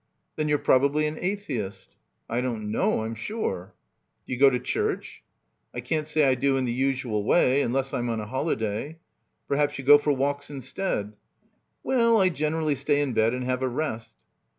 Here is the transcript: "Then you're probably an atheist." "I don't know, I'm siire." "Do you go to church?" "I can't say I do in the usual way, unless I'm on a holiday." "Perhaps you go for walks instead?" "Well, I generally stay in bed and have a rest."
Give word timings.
"Then 0.35 0.47
you're 0.49 0.57
probably 0.57 1.05
an 1.05 1.19
atheist." 1.21 1.95
"I 2.27 2.41
don't 2.41 2.71
know, 2.71 3.03
I'm 3.03 3.13
siire." 3.15 3.73
"Do 4.25 4.33
you 4.33 4.39
go 4.39 4.49
to 4.49 4.57
church?" 4.59 5.21
"I 5.75 5.79
can't 5.79 6.07
say 6.07 6.25
I 6.25 6.33
do 6.33 6.57
in 6.57 6.65
the 6.65 6.71
usual 6.73 7.23
way, 7.23 7.61
unless 7.61 7.93
I'm 7.93 8.09
on 8.09 8.19
a 8.19 8.25
holiday." 8.25 8.97
"Perhaps 9.47 9.77
you 9.77 9.85
go 9.85 9.99
for 9.99 10.11
walks 10.11 10.49
instead?" 10.49 11.13
"Well, 11.83 12.19
I 12.19 12.29
generally 12.29 12.73
stay 12.73 12.99
in 12.99 13.13
bed 13.13 13.35
and 13.35 13.43
have 13.43 13.61
a 13.61 13.69
rest." 13.69 14.15